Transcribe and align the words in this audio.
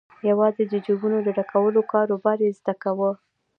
یوازې 0.29 0.63
د 0.67 0.73
جیبونو 0.85 1.17
د 1.23 1.27
ډکولو 1.37 1.81
کاروبار 1.93 2.37
یې 2.45 2.51
زده 2.59 2.91
وو. 2.97 3.11